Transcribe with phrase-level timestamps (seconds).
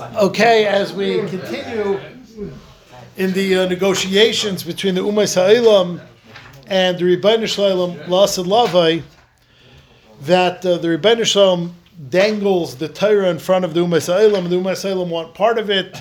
[0.00, 2.00] Okay, as we continue
[3.18, 6.00] in the uh, negotiations between the Umas Ha'ilam
[6.68, 9.02] and the Rebbeinu Shalom Lasad Lavai,
[10.22, 11.74] that uh, the Rebbeinu Shalom
[12.08, 15.68] dangles the Torah in front of the Umas Ha'ilam, the Umas Ha'ilam want part of
[15.68, 16.00] it,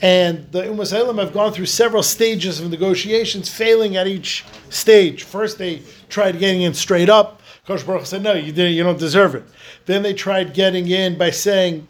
[0.00, 5.24] and the Umas Ha'ilam have gone through several stages of negotiations, failing at each stage.
[5.24, 7.42] First, they tried getting in straight up.
[7.66, 8.72] Kosh Baruch said, "No, you didn't.
[8.72, 9.44] You don't deserve it."
[9.84, 11.86] Then they tried getting in by saying,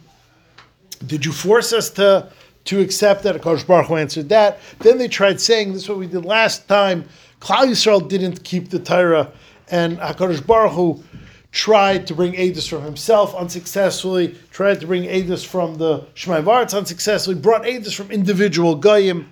[1.05, 2.29] did you force us to
[2.65, 3.35] to accept that?
[3.35, 4.59] Akash Baruch Hu answered that.
[4.79, 7.05] Then they tried saying, this is what we did last time.
[7.39, 9.31] Klal Yisrael didn't keep the Torah,
[9.69, 11.03] and Hakadosh Baruch Hu
[11.51, 14.35] tried to bring Adis from himself unsuccessfully.
[14.51, 17.35] Tried to bring Adis from the Shemai unsuccessfully.
[17.35, 19.31] Brought Adis from individual Goyim,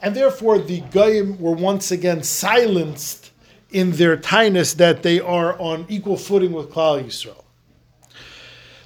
[0.00, 3.30] and therefore the Goyim were once again silenced
[3.70, 7.44] in their tinus that they are on equal footing with Klal Yisrael.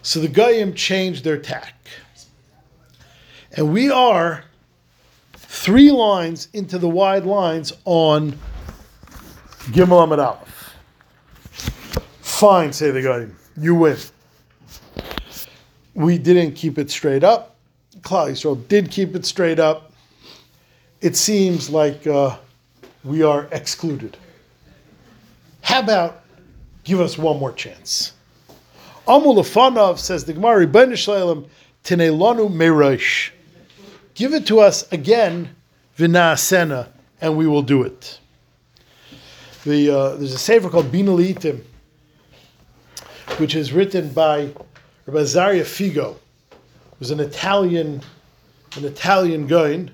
[0.02, 1.88] So the Goyim changed their tack.
[3.56, 4.44] And we are
[5.32, 8.38] three lines into the wide lines on
[9.70, 10.74] Gimel Amid Aleph.
[12.20, 13.26] Fine, say the guy.
[13.56, 13.96] You win.
[15.94, 17.56] We didn't keep it straight up.
[18.02, 19.90] Klal Yisrael did keep it straight up.
[21.00, 22.36] It seems like uh,
[23.04, 24.18] we are excluded.
[25.62, 26.24] How about
[26.84, 28.12] give us one more chance?
[29.08, 31.46] Amul Afanov says the Gemara, Shalem,
[31.84, 33.30] Tinelanu Merosh.
[34.16, 35.54] Give it to us again,
[35.98, 36.88] Vinasena,
[37.20, 38.18] and we will do it.
[39.64, 41.62] The, uh, there's a sefer called Bina Litim,
[43.36, 44.52] which is written by
[45.04, 48.00] Rabbi Zaria Figo, who was an Italian,
[48.76, 49.86] an Italian guy.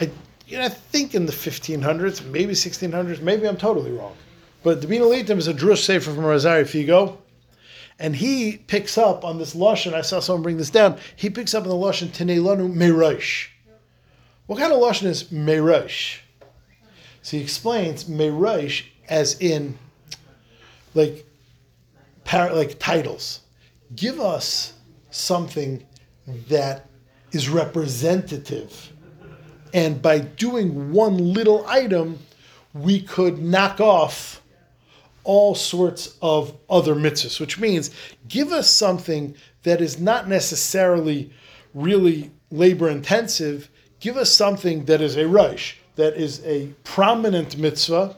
[0.00, 0.10] I,
[0.48, 4.16] you know, I think in the 1500s, maybe 1600s, maybe I'm totally wrong.
[4.62, 7.18] But the Bina Litim is a Drush sefer from Rav Azaria Figo.
[8.00, 9.92] And he picks up on this lashon.
[9.92, 10.98] I saw someone bring this down.
[11.16, 13.48] He picks up on the lashon Teneilanu Meirosh.
[14.46, 16.18] What kind of lashon is Meirosh?
[17.20, 19.78] So he explains Meirosh as in
[20.94, 21.26] like
[22.24, 23.40] par- like titles.
[23.94, 24.72] Give us
[25.10, 25.86] something
[26.48, 26.86] that
[27.32, 28.92] is representative.
[29.74, 32.18] And by doing one little item,
[32.72, 34.39] we could knock off
[35.24, 37.90] all sorts of other mitzvahs, which means
[38.28, 41.32] give us something that is not necessarily
[41.74, 43.68] really labor intensive.
[44.00, 48.16] Give us something that is a rush, that is a prominent mitzvah,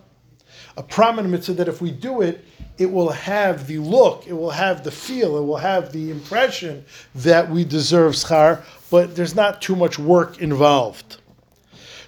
[0.77, 2.45] a prominent mitzvah that if we do it,
[2.79, 6.85] it will have the look, it will have the feel, it will have the impression
[7.15, 11.19] that we deserve schar, but there's not too much work involved.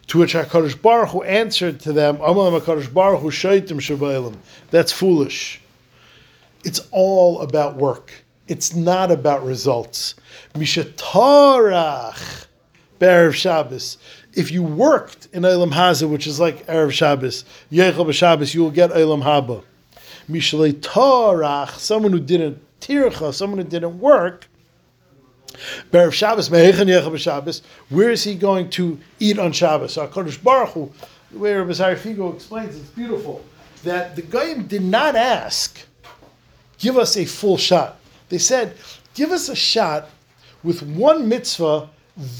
[0.09, 4.37] To which HaKadosh Baruch Hu answered to them, Amalam HaKadosh Baruch Hu shaitim shabayim.
[4.71, 5.61] That's foolish.
[6.63, 8.13] It's all about work.
[8.47, 10.15] It's not about results.
[10.55, 12.47] Mishatarach
[12.99, 13.99] Be'erev Shabbos.
[14.35, 18.71] If you worked in Eilam Haza, which is like Erev Shabbos, Yechel Shabbos, you will
[18.71, 19.63] get Eilam Haba.
[20.29, 24.49] Mishalei Torach, someone who didn't tircha, someone who didn't work,
[25.91, 27.63] Berev Shabbos, Mehechen Yechel Shabbos.
[27.89, 29.95] Where is he going to eat on Shabbos?
[29.95, 30.93] So Hakadosh Baruch Hu,
[31.33, 33.45] the way Rabbi Figo explains, it's beautiful
[33.83, 35.79] that the Goyim did not ask,
[36.79, 37.99] "Give us a full shot."
[38.29, 38.75] They said,
[39.15, 40.11] "Give us a shot
[40.63, 41.91] with one mitzvah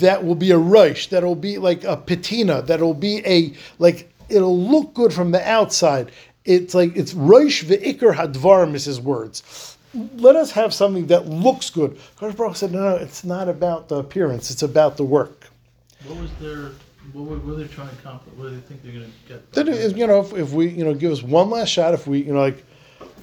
[0.01, 3.53] that will be a rush, that will be like a patina, that will be a
[3.79, 6.11] like it'll look good from the outside."
[6.45, 9.43] It's like it's roish ve'ikr hadvarim is his words
[10.17, 11.99] let us have something that looks good.
[12.19, 15.49] Baruch said, no, no, it's not about the appearance; it's about the work.
[16.07, 16.71] What was their?
[17.13, 18.35] What were, were they trying to accomplish?
[18.37, 19.53] What do they think they're going to get?
[19.53, 22.07] Then, is, you know, if, if we, you know, give us one last shot, if
[22.07, 22.65] we, you know, like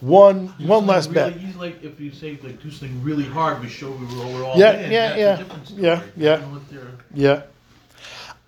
[0.02, 1.40] one Do one last really, bet.
[1.40, 4.58] He's like if you say like do something really hard, we show we were, all
[4.58, 4.92] Yeah, in.
[4.92, 5.44] yeah, yeah,
[5.76, 6.34] yeah, yeah.
[6.34, 7.42] I don't know what they're- Yeah.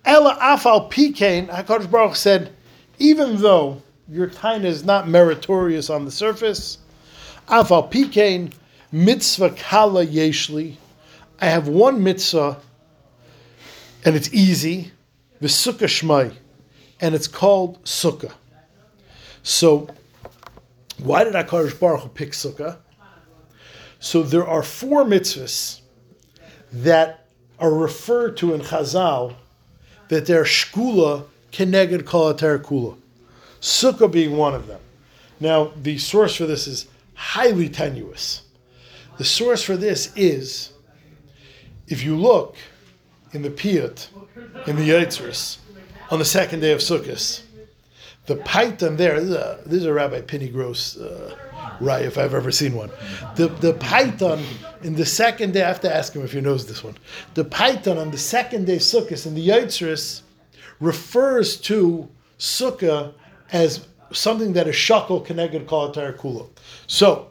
[0.04, 2.52] Ella afal pikain, Hakadosh Baruch said,
[2.98, 6.78] even though your time is not meritorious on the surface,
[7.48, 8.52] afal pikain
[8.92, 10.76] mitzvah kala yeshli.
[11.40, 12.58] I have one mitzvah,
[14.04, 14.92] and it's easy,
[15.40, 16.34] the sukkah shmai,
[17.00, 18.32] and it's called sukkah.
[19.42, 19.88] So,
[20.98, 22.78] why did Hakadosh Baruch pick sukkah?
[24.04, 25.80] So there are four mitzvahs
[26.72, 27.26] that
[27.58, 29.34] are referred to in Chazal
[30.08, 32.98] that they're shkula keneged kol kula.
[33.62, 34.80] Sukkah being one of them.
[35.40, 38.42] Now, the source for this is highly tenuous.
[39.18, 40.72] The source for this is,
[41.86, 42.56] if you look
[43.32, 44.08] in the Piyut,
[44.66, 45.58] in the Yitzris,
[46.10, 47.42] on the second day of Sukkot,
[48.26, 49.20] the piyut there.
[49.20, 51.36] This is a, this is a Rabbi Penny Gross uh,
[51.80, 52.90] if I've ever seen one.
[53.36, 54.42] The the piyut
[54.82, 55.62] in the second day.
[55.62, 56.96] I have to ask him if he knows this one.
[57.34, 60.22] The piyut on the second day Sukkot in the Yitzris
[60.80, 62.08] refers to
[62.38, 63.12] Sukkah
[63.52, 66.48] as something that is shakel connected kalatar kula.
[66.86, 67.30] So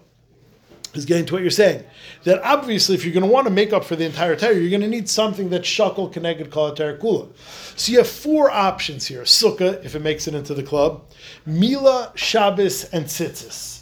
[0.93, 1.83] is getting to what you're saying.
[2.23, 4.69] That obviously, if you're going to want to make up for the entire Torah, you're
[4.69, 7.29] going to need something that's shakel connected kalatar kula.
[7.75, 11.03] So you have four options here: sukkah, if it makes it into the club,
[11.45, 13.81] mila, Shabbos, and tzitzis.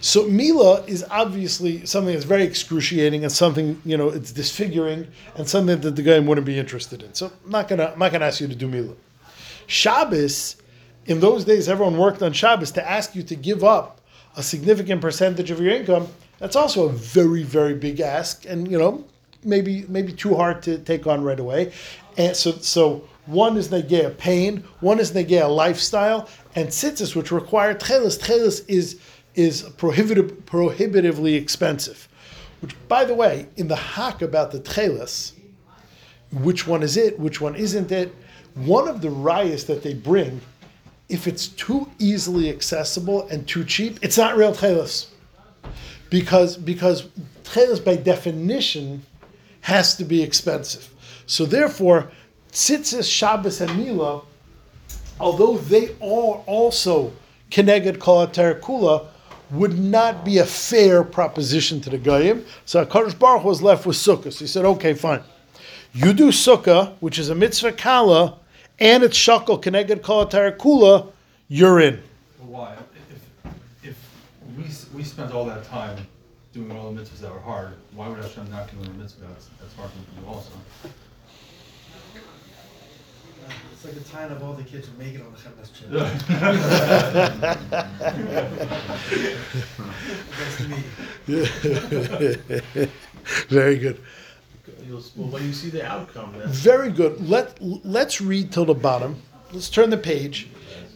[0.00, 5.48] So mila is obviously something that's very excruciating and something you know it's disfiguring and
[5.48, 7.14] something that the guy wouldn't be interested in.
[7.14, 8.94] So I'm not gonna I'm not gonna ask you to do mila.
[9.66, 10.56] Shabbos,
[11.08, 14.00] in those days, everyone worked on Shabbos to ask you to give up
[14.36, 16.06] a significant percentage of your income.
[16.38, 19.04] That's also a very very big ask, and you know
[19.42, 21.72] maybe maybe too hard to take on right away.
[22.16, 27.74] And so so one is negea pain, one is negea lifestyle, and tzitzis, which require
[27.74, 28.18] tchelis.
[28.20, 29.00] Tchelis is
[29.34, 32.06] is prohibitive, prohibitively expensive.
[32.60, 35.32] Which, by the way, in the hack about the tchelis,
[36.32, 38.14] which one is it, which one isn't it,
[38.54, 40.40] one of the rayas that they bring,
[41.08, 45.06] if it's too easily accessible and too cheap, it's not real tchelis.
[46.10, 47.04] Because, because
[47.44, 49.02] tchelis by definition
[49.62, 50.94] has to be expensive.
[51.26, 52.10] So therefore,
[52.52, 54.22] tzitzis, Shabbos, and Mila,
[55.20, 57.12] although they are also
[57.50, 59.06] connected kolater kula,
[59.50, 62.44] would not be a fair proposition to the Goyim.
[62.66, 64.32] So HaKadosh Baruch was left with Sukkah.
[64.32, 65.22] So he said, okay, fine.
[65.92, 68.37] You do Sukkah, which is a mitzvah kala,
[68.78, 71.10] and it's shakel connected kalatar kula,
[71.48, 72.00] you're in.
[72.38, 72.76] Why?
[73.10, 73.26] If,
[73.82, 73.96] if
[74.56, 74.64] we,
[74.98, 76.06] we spent all that time
[76.52, 79.26] doing all the mitzvahs that were hard, why would Hashem not give them a mitzvah
[79.26, 80.52] that's, that's hard for them to do also?
[83.72, 85.70] It's like the time of all the kids who make it on the Chemdas
[90.38, 90.78] That's me.
[93.48, 94.00] Very good.
[94.88, 97.28] You'll, well, when you see the outcome, Very good.
[97.28, 99.20] Let let's read till the bottom.
[99.52, 100.48] Let's turn the page,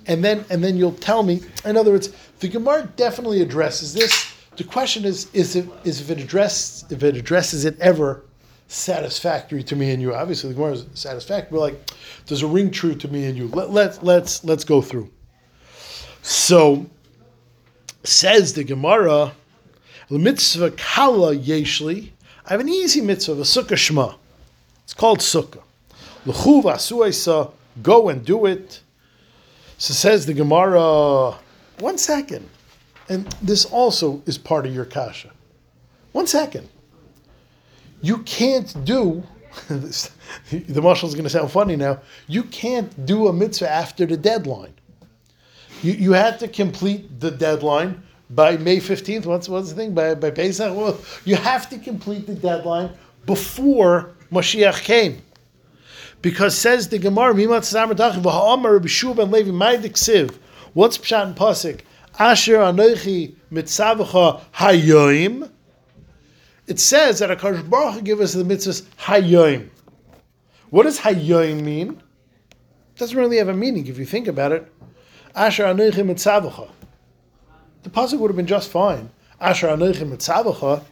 [0.07, 1.43] and then and then you'll tell me.
[1.67, 2.11] In other words,
[2.41, 4.33] the Gemara definitely addresses this.
[4.57, 8.25] The question is is if is if it address if it addresses it ever
[8.67, 10.15] satisfactory to me and you.
[10.15, 11.59] Obviously, the Gemara is satisfactory.
[11.59, 11.91] Like,
[12.25, 13.49] does it ring true to me and you?
[13.49, 15.11] Let let let's let's go through.
[16.23, 16.87] So
[18.05, 19.33] says the Gemara,
[20.09, 22.13] the mitzvah kala yeshli.
[22.47, 24.15] I have an easy mitzvah, a sukkah shema.
[24.85, 25.63] It's called sukkah.
[26.27, 27.53] L'chuv asuesa,
[27.83, 28.81] go and do it.
[29.79, 31.37] So says the Gemara,
[31.79, 32.49] one second.
[33.09, 35.31] And this also is part of your kasha.
[36.13, 36.69] One second.
[38.01, 39.23] You can't do,
[39.69, 44.17] the marshal is going to sound funny now, you can't do a mitzvah after the
[44.17, 44.75] deadline.
[45.83, 48.03] You, you had to complete the deadline
[48.35, 49.27] by May 15th.
[49.27, 49.95] What's, what's the thing?
[49.95, 50.75] By, by Pesach?
[50.75, 52.91] Well, you have to complete the deadline
[53.27, 55.23] before Mashiach came.
[56.23, 57.35] Because says the Gemara,
[60.75, 61.81] What's Pshat and Pasik?
[62.19, 65.51] Asher Anoichi Mitzavacha Hayoim.
[66.67, 69.69] It says that HaKadosh Baruch give us the mitzvahs Hayoim.
[70.71, 71.91] What does Hayoim mean?
[71.91, 74.73] It doesn't really have a meaning if you think about it.
[75.35, 76.71] Asher Anoichi Mitzavacha.
[77.83, 79.11] The pasuk would have been just fine.
[79.41, 80.83] Asher Anoichi Mitzavacha.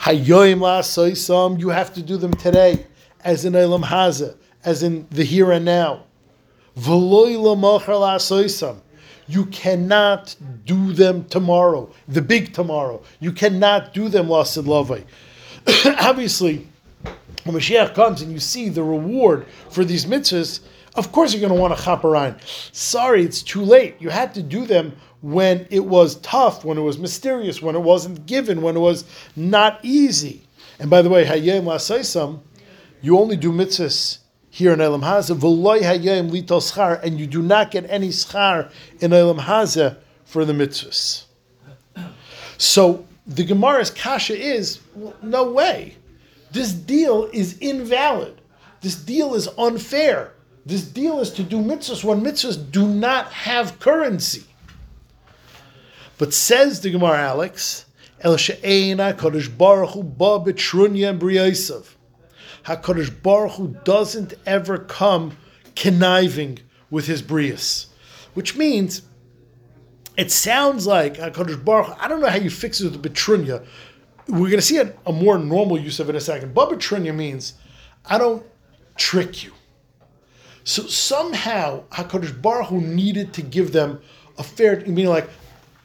[0.00, 1.58] Hayoim la'asoisam.
[1.58, 2.86] You have to do them today,
[3.24, 6.04] as in Elam Haza, as in the here and now.
[6.78, 8.80] V'loi l'machar la'asoisam.
[9.28, 13.02] You cannot do them tomorrow, the big tomorrow.
[13.20, 15.04] You cannot do them lasted lavai.
[16.00, 16.66] Obviously,
[17.44, 20.60] when Mashiach comes and you see the reward for these mitzvahs,
[20.94, 22.36] of course you're going to want to chaperine.
[22.74, 23.96] Sorry, it's too late.
[24.00, 27.80] You had to do them when it was tough, when it was mysterious, when it
[27.80, 29.04] wasn't given, when it was
[29.36, 30.42] not easy.
[30.78, 32.40] And by the way, Hayyim Lasaisam,
[33.00, 34.18] you only do mitzvahs
[34.50, 39.38] here in Elam Haza, v'loy Schar, and you do not get any schar in Elam
[39.38, 41.24] Haza for the mitzvahs.
[42.58, 44.80] So the Gemara's kasha is,
[45.22, 45.96] no way.
[46.50, 48.40] This deal is invalid.
[48.80, 50.32] This deal is unfair.
[50.66, 54.44] This deal is to do mitzvahs when mitzvahs do not have currency.
[56.22, 57.84] But says the Gemara, Alex,
[58.20, 61.96] El she'eina kodesh baruch hu ba betrunya and briyasav.
[62.64, 65.36] HaKadosh Baruch Hu doesn't ever come
[65.74, 66.60] conniving
[66.90, 67.86] with his brias.
[68.34, 69.02] Which means,
[70.16, 73.08] it sounds like HaKadosh Baruch Hu, I don't know how you fix it with the
[73.08, 73.66] betrunya.
[74.28, 76.54] We're going to see a, a, more normal use of it in a second.
[76.54, 77.54] But betrunya means,
[78.06, 78.46] I don't
[78.96, 79.50] trick you.
[80.62, 84.00] So somehow Hakadosh Baruch Hu needed to give them
[84.38, 85.28] a fair, meaning like,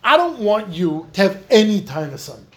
[0.07, 2.47] I don't want you to have any time of sun,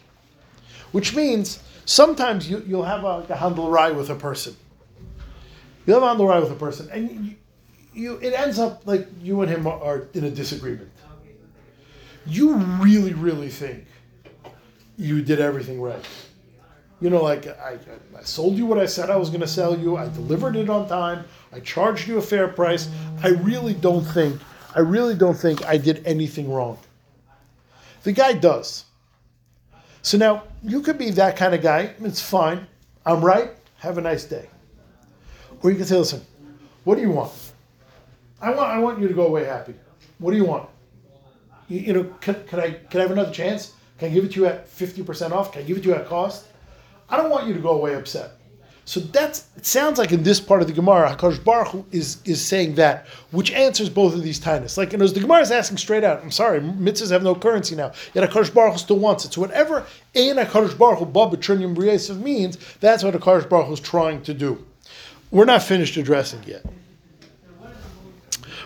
[0.92, 4.54] which means sometimes you, you'll have a, a handle rye with a person.
[5.85, 7.35] You'll have a handle rye with a person, and you,
[7.92, 10.92] you it ends up like you and him are in a disagreement.
[12.25, 13.85] You really, really think
[14.97, 16.07] you did everything right.
[17.00, 17.78] You know, like I,
[18.16, 19.97] I sold you what I said I was going to sell you.
[19.97, 21.25] I delivered it on time.
[21.52, 22.88] I charged you a fair price.
[23.25, 24.40] I really don't think,
[24.76, 26.78] I really don't think I did anything wrong.
[28.02, 28.85] The guy does.
[30.02, 31.95] So now you could be that kind of guy.
[32.00, 32.66] It's fine.
[33.04, 33.50] I'm right.
[33.78, 34.49] Have a nice day.
[35.62, 36.23] Or you can say, listen,
[36.85, 37.33] what do you want?
[38.40, 39.75] I want, I want you to go away happy.
[40.19, 40.69] What do you want?
[41.69, 43.75] You, you know, can, can I, can I have another chance?
[43.99, 45.52] Can I give it to you at 50% off?
[45.52, 46.47] Can I give it to you at cost?
[47.09, 48.33] I don't want you to go away upset.
[48.84, 52.18] So that's it sounds like in this part of the Gemara, Hakadosh Baruch Hu is
[52.25, 54.76] is saying that, which answers both of these tinus.
[54.76, 57.76] Like, and as the Gemara is asking straight out, I'm sorry, mitzvahs have no currency
[57.76, 57.92] now.
[58.14, 59.32] Yet Hakadosh Baruch Hu still wants it.
[59.34, 63.72] So whatever Ein Hakadosh Baruch Hu Baba Trinyum Briyasav means, that's what Hakadosh Baruch Hu
[63.75, 64.64] is trying to do.
[65.30, 66.64] We're not finished addressing yet.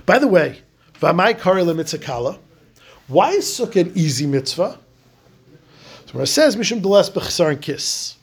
[0.06, 0.60] By the way,
[1.00, 2.38] Vamai Kari Mitzakala,
[3.08, 4.78] why is Sukkah an easy mitzvah?
[6.06, 8.16] So when it says Mishum Deles Bechsar and Kiss.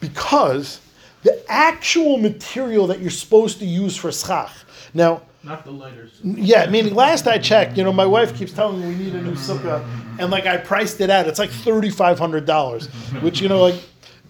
[0.00, 0.80] Because
[1.22, 4.50] the actual material that you're supposed to use for schach.
[4.94, 6.12] Now, Not the lighters.
[6.22, 9.22] yeah, meaning last I checked, you know, my wife keeps telling me we need a
[9.22, 9.84] new sukkah,
[10.18, 12.86] and like I priced it out, it's like thirty five hundred dollars,
[13.22, 13.76] which you know, like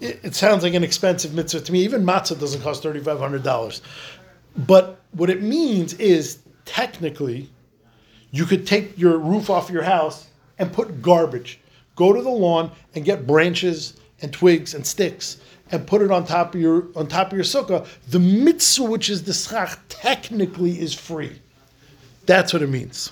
[0.01, 1.81] it, it sounds like an expensive mitzvah to me.
[1.83, 3.83] Even matzah doesn't cost thirty five hundred dollars,
[4.57, 7.51] but what it means is technically,
[8.31, 11.59] you could take your roof off your house and put garbage,
[11.97, 15.39] go to the lawn and get branches and twigs and sticks
[15.73, 17.87] and put it on top of your on top of your sukkah.
[18.09, 21.41] The mitzvah, which is the schach, technically is free.
[22.27, 23.11] That's what it means.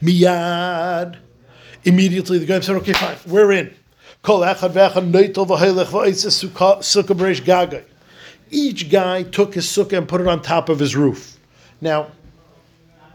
[0.00, 1.18] Miyad.
[1.84, 3.74] Immediately the guy said, okay, fine, we're in.
[8.50, 11.36] Each guy took his sukkah and put it on top of his roof.
[11.80, 12.12] Now,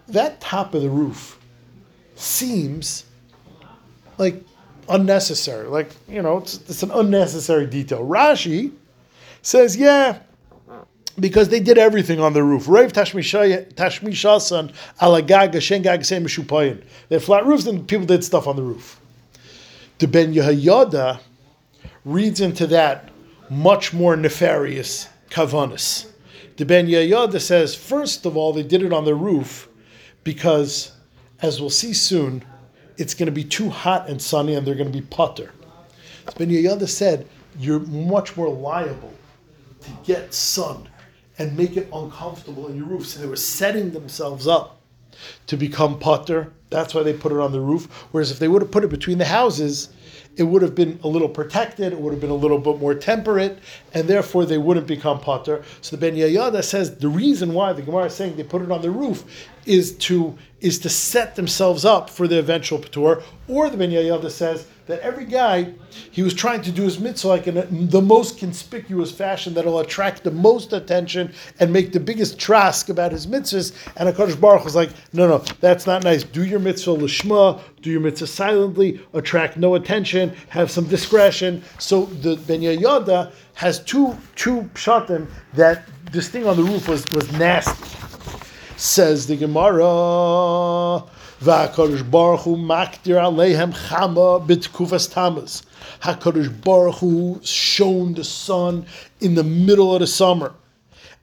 [0.08, 1.40] that top of the roof
[2.16, 3.06] seems
[4.18, 4.44] like
[4.90, 5.68] unnecessary.
[5.68, 8.06] Like, you know, it's, it's an unnecessary detail.
[8.06, 8.72] Rashi
[9.42, 10.20] says, yeah,
[11.20, 12.66] because they did everything on the roof.
[12.68, 16.84] Rav Tashmishasan alagaga shengag mishupayin.
[17.10, 19.00] They had flat roofs and people did stuff on the roof.
[20.00, 21.20] The Ben Yehoyada
[22.06, 23.10] reads into that
[23.50, 26.08] much more nefarious kavanas.
[26.58, 29.68] The Ben Yehoyada says, first of all, they did it on the roof
[30.24, 30.92] because,
[31.42, 32.44] as we'll see soon,
[32.98, 35.52] it's going to be too hot and sunny and they're going to be putter.
[36.38, 37.28] Ben Yehoyada said,
[37.60, 39.14] you're much more liable
[39.82, 40.90] to get sun
[41.40, 43.08] and make it uncomfortable in your roof.
[43.08, 44.82] So they were setting themselves up
[45.48, 46.52] to become putter.
[46.70, 47.86] That's why they put it on the roof.
[48.12, 49.90] Whereas if they would have put it between the houses,
[50.38, 52.94] it would have been a little protected, it would have been a little bit more
[52.94, 53.60] temperate,
[53.94, 55.64] and therefore they wouldn't become potter.
[55.82, 58.72] So the Ben Yehoyada says the reason why the Gemara is saying they put it
[58.72, 59.24] on the roof
[59.66, 63.22] is to is to set themselves up for the eventual patur.
[63.48, 65.74] Or the Ben Yehoyada says that every guy
[66.12, 69.80] he was trying to do his mitzvah like in a, the most conspicuous fashion that'll
[69.80, 73.74] attract the most attention and make the biggest trask about his mitzvahs.
[73.98, 76.24] And Hakadosh Baruch was like, no, no, that's not nice.
[76.24, 81.64] Do your mitzvah lishma, do your mitzvah silently, attract no attention, have some discretion.
[81.80, 87.06] So the Ben Yehoyada has two two pshatim that this thing on the roof was
[87.12, 87.86] was nasty.
[88.78, 91.04] Says the Gemara.
[91.42, 95.62] V'Hakadosh Baruch Hu makdir aleihem chama b'tkufas tamas.
[96.02, 98.88] Hakadosh Baruch Hu shone the sun
[99.22, 100.56] in the middle of the summer,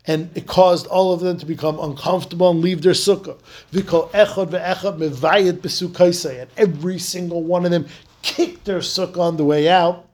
[0.06, 3.36] and it caused all of them to become uncomfortable and leave their sukkah.
[3.72, 7.86] V'kol echad ve'echad mevayet b'sukkaisei, and every single one of them
[8.22, 10.08] kicked their sukkah on the way out.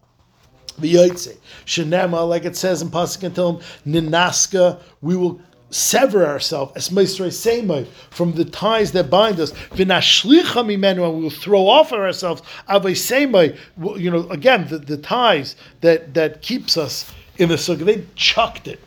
[0.80, 6.88] V'yoytze shenema, like it says in pasuk and Tehillim, ninaska, we will sever ourselves as
[6.90, 9.52] Meisrei from the ties that bind us.
[9.52, 13.56] V'nashlicha mimenu, and we will throw off of ourselves avei seimai.
[13.98, 17.84] You know, again, the, the ties that that keeps us in the sukkah.
[17.84, 18.80] They chucked it.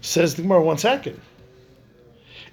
[0.00, 0.62] Says the Gemara.
[0.62, 1.20] One second.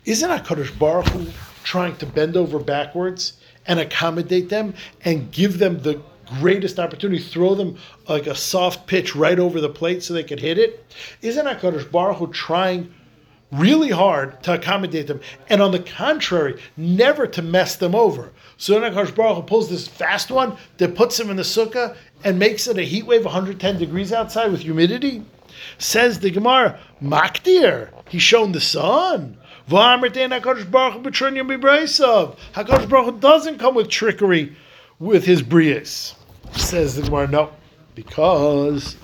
[0.05, 1.27] Isn't Hakadosh Baruch Hu
[1.63, 3.33] trying to bend over backwards
[3.65, 4.73] and accommodate them
[5.05, 6.01] and give them the
[6.39, 10.39] greatest opportunity, throw them like a soft pitch right over the plate so they could
[10.39, 10.85] hit it.
[11.21, 12.93] Isn't HaKadosh Baruch Hu trying
[13.51, 15.21] really hard to accommodate them?
[15.49, 18.31] And on the contrary, never to mess them over.
[18.57, 22.37] So then HaKadosh Baruch pulls this fast one that puts him in the sukkah and
[22.37, 25.23] makes it a heat wave 110 degrees outside with humidity.
[25.77, 29.37] Says the Gemara, Makdir, he's shown the sun.
[32.53, 34.55] HaKadosh Baruch Hu doesn't come with trickery
[34.99, 36.15] with his brias.
[36.53, 37.51] Says the Gemara, no,
[37.95, 38.95] because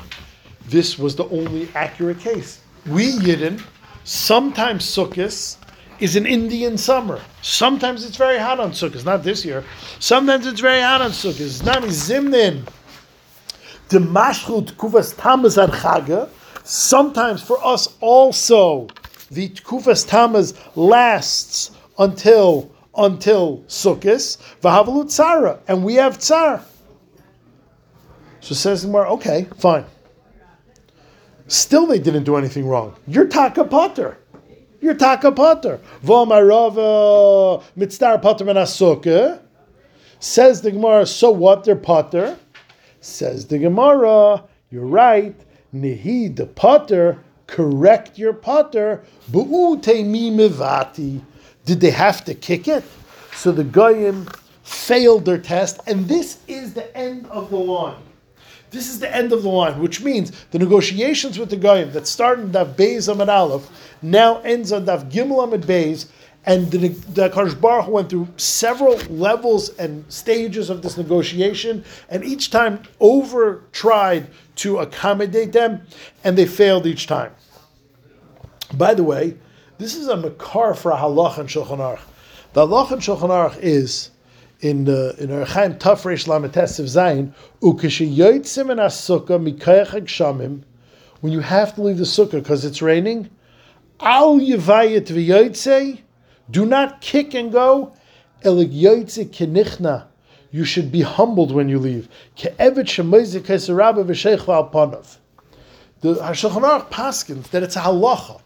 [0.68, 2.62] this was the only accurate case.
[2.86, 3.62] We Yidden,
[4.04, 5.58] sometimes Sukkot
[6.00, 7.22] is an Indian summer.
[7.42, 9.64] Sometimes it's very hot on Sukkot, not this year.
[10.00, 11.42] Sometimes it's very hot on Sukkot.
[11.42, 12.68] It's not Zimnin.
[13.90, 16.30] The Mashchut Kuvas Tamaz ad Chaga.
[16.64, 18.88] Sometimes for us also,
[19.32, 24.38] the Kufas Tamaz lasts until until Sukkot.
[24.62, 26.64] V'havalut Tzara, and we have Tzar.
[28.46, 29.86] So says the Gemara, okay, fine.
[31.48, 32.96] Still, they didn't do anything wrong.
[33.08, 34.20] You're Taka Potter.
[34.80, 35.80] You're Taka Potter.
[36.04, 39.08] V'omarava uh, mitzdar Potter menasukkah.
[39.08, 39.38] Eh?
[40.20, 41.64] Says the Gemara, so what?
[41.64, 42.38] They're Potter.
[43.02, 45.36] Says the Gemara, you're right.
[45.74, 49.04] Nihi the Potter, correct your Potter.
[49.32, 51.20] Bu'ute mi mivati.
[51.66, 52.84] Did they have to kick it?
[53.34, 54.28] So the Goyim
[54.62, 58.04] failed their test, and this is the end of the line.
[58.72, 62.08] This is the end of the line, which means the negotiations with the Goyim that
[62.08, 63.70] started Daf Beis Amid Aleph
[64.02, 66.08] now ends on Daf Gimel Amid Beis,
[66.46, 72.24] and the, the Kadosh Baruch went through several levels and stages of this negotiation, and
[72.24, 75.82] each time over tried to accommodate them,
[76.24, 77.32] and they failed each time.
[78.74, 79.38] By the way,
[79.78, 82.00] this is a makar for a halach and Shulchan Aruch.
[82.54, 84.12] The halach and Shulchan Aruch is
[84.62, 90.64] in the in Erchaim Tafresh Lametesiv Zayin Ukeshiyotzim and Asukkah Mikayach Shamim.
[91.22, 93.30] When you have to leave the sukkah because it's raining,
[94.00, 96.02] Al Yevayit V'Yotzei.
[96.50, 97.94] Do not kick and go.
[98.44, 100.06] Elig Yotzei Kenichna.
[100.52, 102.08] You should be humbled when you leave.
[102.38, 105.18] Ke'evet Shemoizik Kesarabba V'Sheich V'Alpanav.
[106.02, 108.42] The Hashulchan paskins that it's a halacha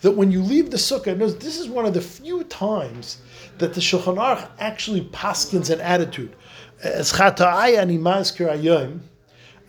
[0.00, 3.18] that when you leave the sukkah, this is one of the few times
[3.58, 6.34] that the Shulchan Aruch actually paskins an attitude.
[6.82, 9.00] As chata'ai ani mazkir ayom,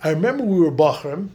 [0.03, 1.29] I remember we were Bachram,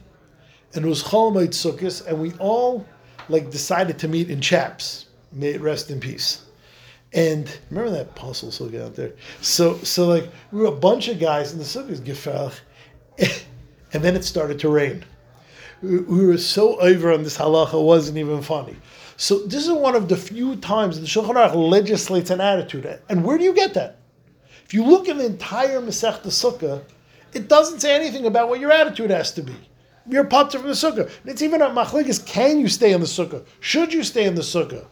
[0.73, 2.85] and it was Cholamayit Sukkot, and we all
[3.29, 5.05] like decided to meet in chaps.
[5.31, 6.45] May it rest in peace.
[7.13, 9.13] And remember that puzzle sukkah out there?
[9.41, 12.59] So, so like we were a bunch of guys in the sukkah's gefach,
[13.93, 15.05] and then it started to rain
[15.85, 18.75] we were so over on this halacha, it wasn't even funny.
[19.17, 22.99] So this is one of the few times the Shulchan Aruch legislates an attitude.
[23.09, 23.99] And where do you get that?
[24.65, 26.83] If you look at the entire Masech Sukkah,
[27.33, 29.55] it doesn't say anything about what your attitude has to be.
[30.07, 31.09] You're from the Sukkah.
[31.25, 33.45] It's even a machlikas, can you stay in the Sukkah?
[33.59, 34.85] Should you stay in the Sukkah?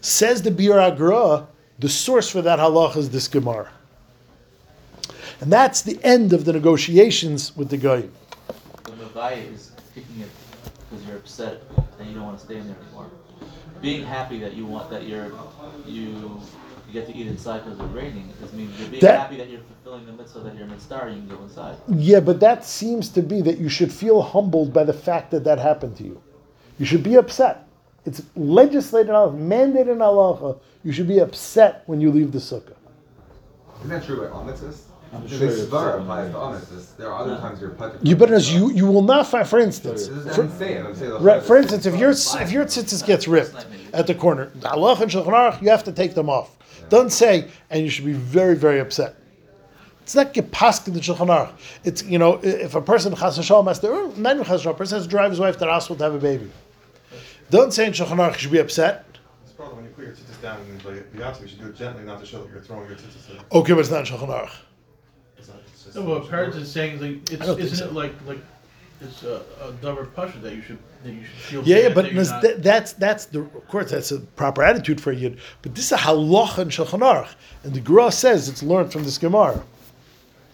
[0.00, 1.46] Says the Biur Hagra,
[1.78, 3.70] the source for that halacha is this Gemara.
[5.40, 8.12] And that's the end of the negotiations with the Goyim.
[8.84, 8.92] The
[9.36, 10.28] is kicking it
[10.90, 11.62] because you're upset
[11.98, 13.06] and you don't want to stay in there anymore.
[13.80, 15.32] Being happy that you want that you're
[15.86, 16.40] you
[16.86, 19.48] you get to eat inside because it's raining is means you're being That- happy that
[19.48, 21.76] you're fulfilling the mitzvah that you're mitzvah you can go inside.
[21.88, 25.44] Yeah, but that seems to be that you should feel humbled by the fact that
[25.44, 26.20] that happened to you.
[26.78, 27.66] You should be upset.
[28.06, 30.58] It's legislated out, mandated in halacha.
[30.82, 32.74] You should be upset when you leave the sukkah.
[33.78, 34.84] Isn't that true by amethyst?
[35.12, 35.98] I'm sure it's svar so.
[36.00, 36.98] applies to amethyst.
[36.98, 38.06] There are other times you're putting.
[38.06, 40.86] You, but as you, you will not find, for instance, This is for, I'm saying.
[40.86, 41.22] I'm saying.
[41.22, 45.10] right, for instance, if your if your tzitzis gets ripped at the corner, halacha and
[45.10, 46.56] shulchan you have to take them off.
[46.88, 49.16] Don't say, and you should be very very upset.
[50.02, 51.52] It's not gepask in the shulchan aruch.
[51.84, 54.70] It's you know if a person chas v'shalom has to, or not even chas v'shalom,
[54.70, 56.50] a person has to drive his wife to the hospital to have a baby.
[57.50, 59.06] Don't say in shulchan aruch you should be upset.
[59.44, 61.76] It's probably when you put your tzitzis down and the yatsu, you should do it
[61.76, 63.38] gently, not to show that you're throwing your tzitzis in.
[63.52, 64.52] Okay, but it's not in shulchan aruch.
[65.90, 67.78] It's not- it's just- No, but parents is saying like it's I don't think isn't
[67.78, 67.86] so.
[67.86, 68.38] it like like
[69.00, 71.94] it's a, a double pasha that you should that you should feel Yeah, yeah, bad
[71.94, 75.10] but that you're not- that, that's that's the of course that's a proper attitude for
[75.10, 75.38] a yid.
[75.62, 77.28] But this is a halacha in shulchan aruch,
[77.64, 79.62] and the Gra says it's learned from this gemara.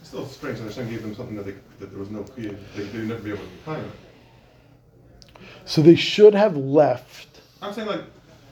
[0.01, 2.49] It's still strange, and Hashem gave them something that they, that there was no, they,
[2.77, 3.91] they'd never be able to claim.
[5.65, 7.41] So they should have left.
[7.61, 8.03] I'm saying like,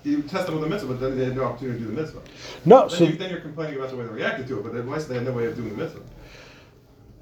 [0.03, 2.01] you test them with the mitzvah, but then they had no opportunity to do the
[2.03, 2.21] mitzvah.
[2.65, 4.75] No, Then, so you, then you're complaining about the way they reacted to it, but
[4.75, 6.01] they, why they had no way of doing the mitzvah.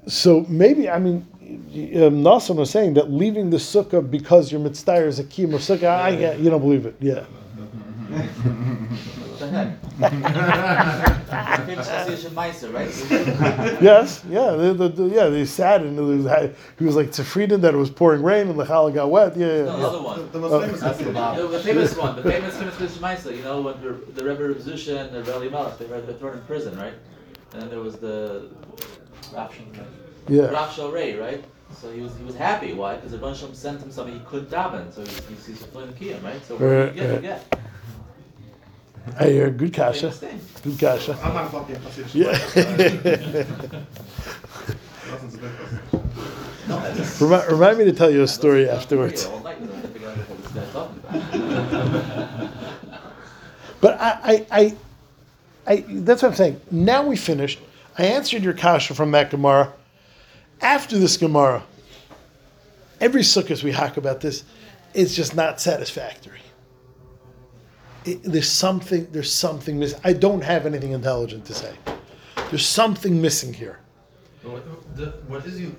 [0.07, 5.05] So maybe I mean, um, Nassim was saying that leaving the sukkah because your mitzvah
[5.05, 5.89] is a kiyum of sukkah.
[5.89, 7.25] I, I, you don't believe it, yeah.
[9.33, 9.73] What the?
[11.65, 13.81] Famous association Meiser, right?
[13.81, 15.27] Yes, yeah, the, the, the- yeah.
[15.27, 18.59] They sat and it was, he was like tefridin that it was pouring rain and
[18.59, 19.35] the challah got wet.
[19.35, 19.63] Yeah, yeah.
[19.63, 20.31] No, the other one.
[20.31, 23.35] the most famous That's is the, the, the famous one, the famous famous famous Meiser.
[23.35, 26.13] You know when the, the Rebbe Rav Zusha and the Rebbe Melech they they were
[26.13, 26.93] thrown in prison, right?
[27.53, 28.49] And then there was the
[29.33, 29.65] Rav Shal-
[30.27, 30.43] yeah.
[30.45, 31.43] Rav Shal Ray, right?
[31.81, 32.73] So he was he was happy.
[32.73, 32.95] Why?
[32.95, 34.93] Because the Rebbe Shalom sent him something he couldn't daven.
[34.93, 36.43] So he's he's, he's fulfilling the kiyum, right?
[36.45, 37.07] So what Right, do you get?
[37.07, 37.21] You right.
[37.21, 37.59] get.
[39.19, 40.13] I hear uh, good kasha.
[40.63, 41.17] Good kasha.
[41.23, 41.77] I'm not fucking
[42.13, 42.31] Yeah.
[45.11, 46.67] Nothing's a big Hasidic.
[46.69, 49.25] No, I just- remind, remind me to tell you a I story afterwards.
[49.25, 50.99] Korea All night, 'cause I couldn't figure out what this guy's talking
[52.39, 52.49] about.
[53.81, 54.75] But I, I, I,
[55.67, 56.61] I, that's what I'm saying.
[56.71, 57.59] Now we finished.
[57.97, 59.73] I answered your kasha from that Gemara.
[60.61, 61.63] After this Gemara,
[62.99, 64.43] every sukkah we hack about this,
[64.93, 66.39] it's just not satisfactory.
[68.05, 69.07] It, there's something.
[69.11, 69.99] There's something missing.
[70.03, 71.73] I don't have anything intelligent to say.
[72.49, 73.79] There's something missing here.
[74.43, 75.75] What, the, what is you?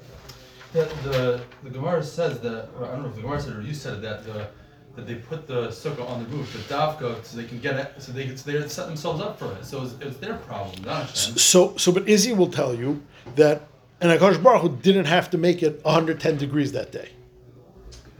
[0.72, 3.74] The the Gemara says that I don't know if the Gemara said it or you
[3.74, 4.48] said that the
[4.96, 7.94] that they put the sukkah on the roof, the davka, so they can get it,
[7.98, 9.64] so they can so they set themselves up for it.
[9.64, 11.37] So it's, it's their problem, not Hashem.
[11.37, 13.02] So, so, but Izzy will tell you
[13.37, 13.62] that,
[14.00, 17.11] and Hakadosh Baruch didn't have to make it 110 degrees that day.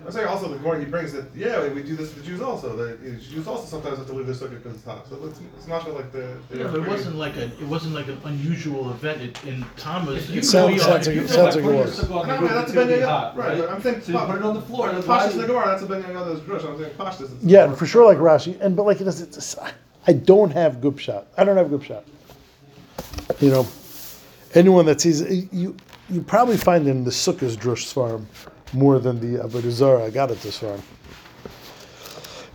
[0.06, 2.40] I'm saying also the Gemara he brings that yeah we do this to the Jews
[2.42, 5.16] also the the Jews also sometimes have to leave their sukkah because it's hot so
[5.24, 8.08] it's, it's not like the, the Yeah, but it wasn't like a, it wasn't like
[8.08, 10.28] an unusual event in, in Thomas.
[10.30, 12.08] It sounds- sounds like- sounds like it was.
[12.10, 13.58] No, no, that's a ben Yehoyada, right?
[13.58, 14.88] But I'm saying So you put it on the floor.
[14.92, 16.64] The That's Pashas the Gemara that's a ben Yehoyada's drush.
[16.68, 17.20] I'm saying Pashas.
[17.22, 19.56] it's- Yeah, and for sure, like Rashi, and but like it is, it's,
[20.06, 21.26] I don't have good shot.
[21.38, 22.04] I don't have good shot.
[23.40, 23.66] You know,
[24.54, 25.74] anyone that sees you,
[26.10, 28.26] you probably find in the Sukkah's drush farm
[28.72, 30.03] more than the Avodah.
[30.03, 30.83] I got it this farm.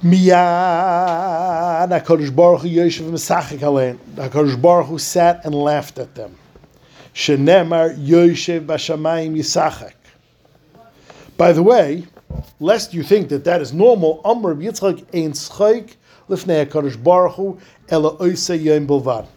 [0.03, 3.97] Miyad Hakadosh Baruch Hu Yoshev Mesachik Alein.
[4.15, 6.35] Hakadosh Baruch Hu sat and laughed at them.
[7.13, 9.93] Shenemar Yoshev Bashamayim Yisachak.
[11.35, 12.05] By the way,
[12.59, 15.95] lest you think that that is normal, Amr Yitzchak ein schaik
[16.29, 19.27] lifnei HaKadosh Baruch Hu ela oisei yom bilvad.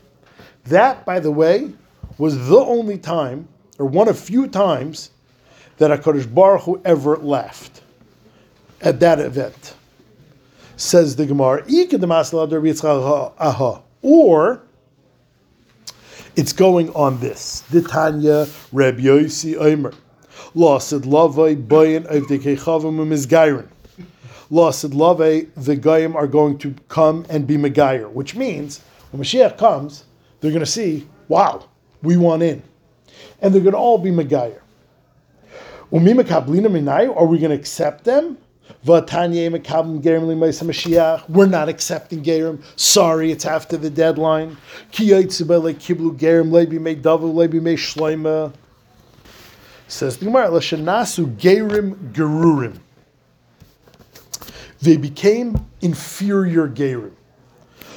[0.66, 1.72] That, by the way,
[2.18, 3.48] was the only time,
[3.80, 5.10] or one of few times,
[5.82, 7.82] that HaKadosh Baruch Hu ever left
[8.80, 9.74] at that event.
[10.76, 11.64] Says the Gemara.
[14.02, 14.62] Or,
[16.36, 17.60] it's going on this.
[17.70, 19.92] The Tanya Reb Yosi Omer.
[20.54, 23.68] Losid Lavai Bayan Mizgairin.
[24.50, 29.58] Losid Lavai, the Goyim are going to come and be Megayer, which means when Mashiach
[29.58, 30.04] comes,
[30.40, 31.66] they're going to see, wow,
[32.02, 32.62] we want in.
[33.40, 34.61] And they're going to all be Megayer.
[35.92, 38.38] Are we going to accept them?
[38.86, 39.00] We're
[41.46, 42.62] not accepting Gerim.
[42.76, 44.56] Sorry, it's after the deadline.
[49.88, 50.60] Says the Gemara.
[54.80, 57.12] They became inferior Gerim.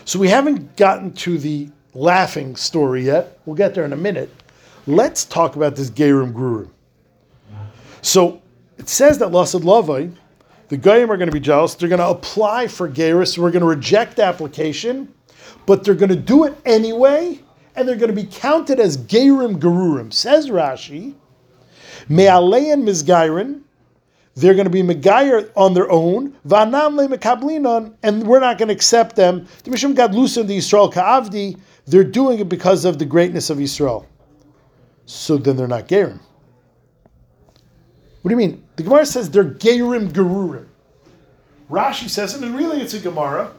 [0.03, 3.39] So we haven't gotten to the laughing story yet.
[3.45, 4.29] We'll get there in a minute.
[4.85, 6.71] Let's talk about this Gerim Gerurim.
[8.05, 8.43] So
[8.77, 10.15] it says that Lasad Lavai,
[10.67, 11.73] the Goyim are going to be jealous.
[11.73, 13.35] They're going to apply for Geras.
[13.35, 15.11] We're going to reject the application,
[15.65, 17.39] but they're going to do it anyway,
[17.75, 20.13] and they're going to be counted as Gerim Gerurim.
[20.13, 21.15] Says Rashi,
[22.07, 23.61] Me'alein Mizgairin,
[24.35, 28.67] they're going to be Megayer on their own, Vanam Le Mekablinon, and we're not going
[28.67, 29.47] to accept them.
[29.63, 34.05] The Mishum Gadlusim, the Yisrael Ka'avdi, they're doing it because of the greatness of Yisrael.
[35.07, 36.19] So then they're not Gerim.
[38.25, 38.63] What do you mean?
[38.75, 40.65] The Gemara says they're Gerim Gerurim.
[41.69, 43.51] Rashi says, and really it's a Gemara,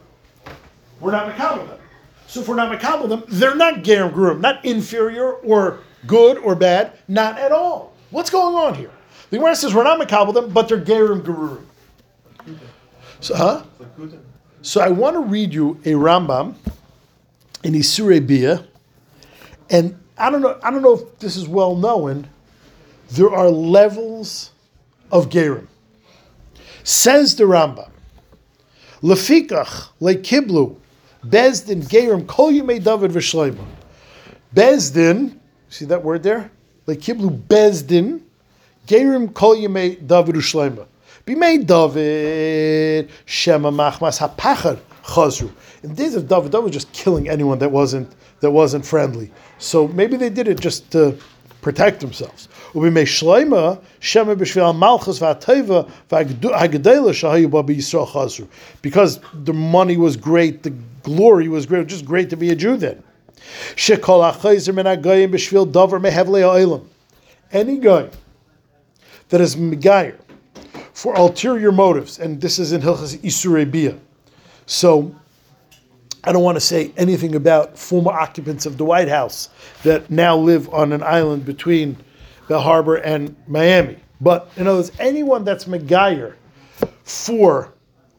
[0.99, 1.79] we're not Makabal them.
[2.27, 6.53] So if we're not Makabal them, they're not Gerim Gerurim, not inferior or good or
[6.53, 7.93] bad, not at all.
[8.11, 8.91] What's going on here?
[9.29, 11.63] The Gemara says we're not Makabal them, but they're Gerim Gerurim.
[13.21, 13.63] So, huh?
[14.63, 16.55] So I want to read you a Rambam
[17.63, 18.67] in Isurei Bia,
[19.69, 20.59] and I don't know.
[20.61, 22.27] I don't know if this is well known.
[23.11, 24.51] There are levels
[25.11, 25.67] of Gerim.
[26.83, 27.89] Says the Rambam,
[29.01, 30.75] Lefikach lekiblu
[31.25, 33.65] bezdin Gerim kol yimei David v'shleima.
[34.55, 35.37] Bezdin,
[35.69, 36.51] see that word there?
[36.87, 38.21] Lekiblu bezdin
[38.87, 40.87] Gerim kol yimei David v'shleima.
[41.25, 45.51] Bimei David shema machmas hapachar chazru.
[45.83, 49.31] In the days of David, David was just killing anyone that wasn't that wasn't friendly.
[49.57, 51.17] So maybe they did it just to
[51.67, 52.47] protect themselves.
[58.81, 60.69] Because the money was great, the
[61.03, 61.79] glory was great.
[61.79, 63.03] Was just great to be a Jew then.
[67.51, 68.09] Any guy
[69.29, 70.15] that is megayer
[70.93, 73.97] for ulterior motives, and this is in Hilchas Isurei Bia.
[74.67, 75.13] So
[76.27, 79.47] I don't want to say anything about former occupants of the White House
[79.83, 81.95] that now live on an island between
[82.49, 83.95] the harbor and Miami.
[84.19, 86.35] But in other words, anyone that's Megayer
[87.05, 87.73] for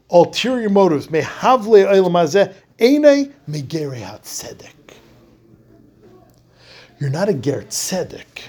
[0.09, 4.95] ulterior motives, may havle oilamazeh, ene megere tzedek.
[6.99, 8.41] You're not a ger tzedek.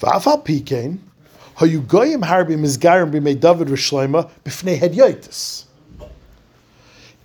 [0.00, 0.98] V'afal pikein,
[1.56, 5.65] hayu goyim harbi mizgarim b'mei David v'shleima b'fnei hedyotis.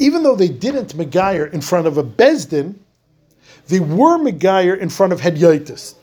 [0.01, 2.73] Even though they didn't megayer in front of a bezdin,
[3.67, 5.93] they were megayer in front of hedyotis.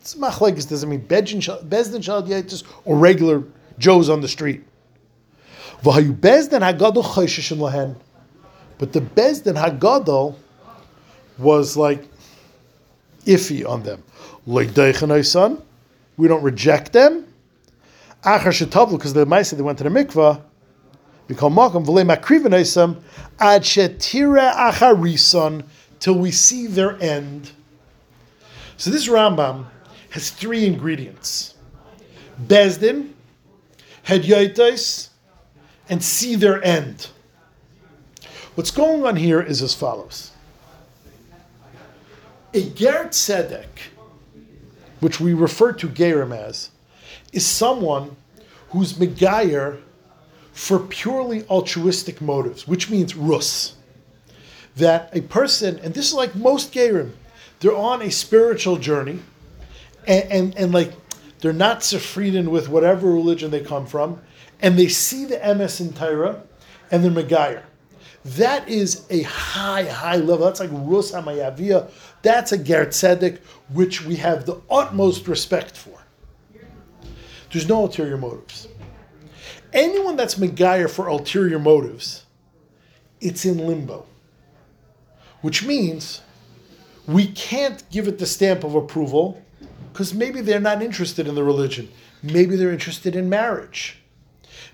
[0.00, 1.60] It's machlekes doesn't mean bezdin shal
[2.02, 3.44] shal or regular
[3.78, 4.64] Joes on the street.
[5.82, 7.96] V'hayu bezdin hagadol chayshishin lahen.
[8.78, 10.36] But the bezdin hagadol
[11.36, 12.08] was like
[13.26, 14.02] iffy on them.
[15.24, 15.62] Son,
[16.16, 17.26] we don't reject them.
[18.24, 20.40] Achar because the Maisa they went to the mikvah.
[21.28, 23.02] We call makam v'lei makriven
[23.38, 25.64] ad shetira acharison
[26.00, 27.52] till we see their end.
[28.76, 29.66] So this Rambam
[30.10, 31.54] has three ingredients:
[32.46, 33.12] bezdin,
[34.06, 35.08] hedyoitos,
[35.88, 37.08] and see their end.
[38.54, 40.32] What's going on here is as follows.
[42.52, 43.90] A Ger Tzedek,
[45.00, 46.70] which we refer to Gerim as,
[47.32, 48.14] is someone
[48.70, 49.80] who's Megayer
[50.52, 53.74] for purely altruistic motives, which means Rus.
[54.76, 57.12] That a person, and this is like most Gerim,
[57.60, 59.20] they're on a spiritual journey,
[60.06, 60.92] and, and, and like
[61.40, 64.20] they're not Sefridin with whatever religion they come from,
[64.60, 66.42] and they see the MS in Torah,
[66.90, 67.62] and they're Megayer.
[68.24, 70.46] That is a high, high level.
[70.46, 71.90] That's like Rus Hamayavia.
[72.22, 73.38] That's a Ger Tzedek,
[73.72, 75.98] which we have the utmost respect for.
[77.50, 78.68] There's no ulterior motives.
[79.72, 82.24] Anyone that's Megayer for ulterior motives,
[83.20, 84.06] it's in limbo.
[85.40, 86.20] Which means
[87.06, 89.42] we can't give it the stamp of approval
[89.92, 91.88] because maybe they're not interested in the religion.
[92.22, 93.98] Maybe they're interested in marriage.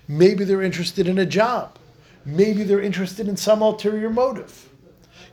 [0.07, 1.77] Maybe they're interested in a job.
[2.25, 4.69] Maybe they're interested in some ulterior motive.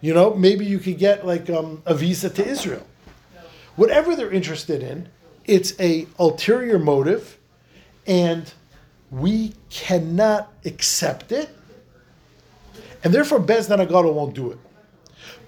[0.00, 2.86] You know, maybe you could get like um, a visa to Israel.
[3.76, 5.08] Whatever they're interested in,
[5.44, 7.38] it's a ulterior motive,
[8.06, 8.52] and
[9.10, 11.48] we cannot accept it,
[13.04, 14.58] and therefore Bezdin Agado won't do it.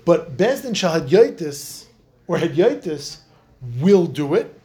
[0.04, 1.86] But Bezdin Shahadyotis
[2.26, 3.18] or Hadyotis
[3.80, 4.58] will do it,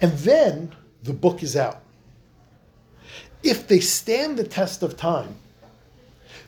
[0.00, 1.80] and then the book is out.
[3.42, 5.36] If they stand the test of time,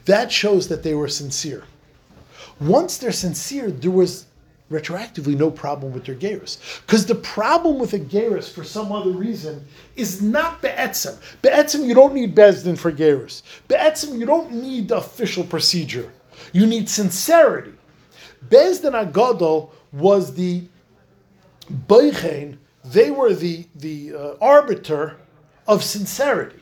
[0.06, 1.64] that shows that they were sincere.
[2.58, 4.26] Once they're sincere, there was
[4.70, 6.58] retroactively no problem with their gerus.
[6.84, 11.16] Because the problem with a gerus, for some other reason, is not be'etzim.
[11.42, 13.42] Be'etzim, you don't need bezdin for gerus.
[13.68, 16.12] Be'etzim, you don't need the official procedure.
[16.52, 17.72] You need sincerity.
[18.48, 20.64] Bezdin Agadol was the
[21.70, 25.16] boichein, they were the, the uh, arbiter
[25.66, 26.60] of sincerity.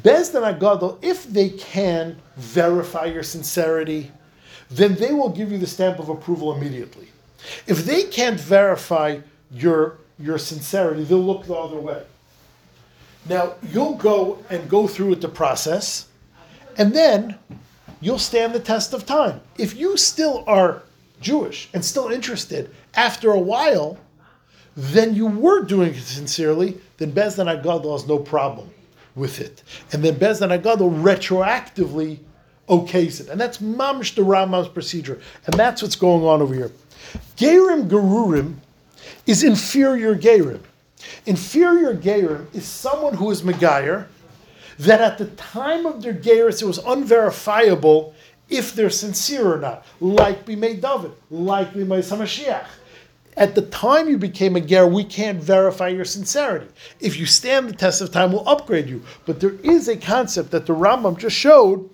[0.00, 4.10] Bezdin Agadol, if they can verify your sincerity,
[4.72, 7.08] then they will give you the stamp of approval immediately.
[7.66, 12.02] If they can't verify your, your sincerity, they'll look the other way.
[13.28, 16.08] Now, you'll go and go through with the process,
[16.76, 17.38] and then
[18.00, 19.40] you'll stand the test of time.
[19.58, 20.82] If you still are
[21.20, 23.98] Jewish and still interested after a while,
[24.76, 28.70] then you were doing it sincerely, then Bezdin Agadol has no problem
[29.14, 29.62] with it.
[29.92, 32.18] And then Bezdin Agadol retroactively
[32.68, 33.28] okays it.
[33.28, 35.20] And that's mamish the Rambam's procedure.
[35.46, 36.70] And that's what's going on over here.
[37.36, 38.56] Gerim Gerurim
[39.26, 40.60] is inferior Gerim.
[41.26, 44.06] Inferior Gerim is someone who is Megayer,
[44.78, 48.14] that at the time of their Geirus it was unverifiable
[48.48, 49.84] if they're sincere or not.
[50.00, 52.66] Like made David, like made Samashiach.
[53.36, 56.66] At the time you became a ger, we can't verify your sincerity.
[57.00, 59.02] If you stand the test of time, we'll upgrade you.
[59.24, 61.88] But there is a concept that the Rambam just showed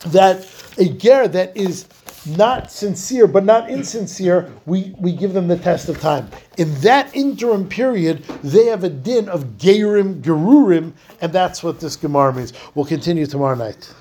[0.00, 0.46] that
[0.78, 1.86] a ger that is
[2.26, 6.28] not sincere but not insincere, we, we give them the test of time.
[6.56, 11.96] In that interim period, they have a din of gerim, gerurim, and that's what this
[11.96, 12.52] Gemara means.
[12.74, 13.92] We'll continue tomorrow night.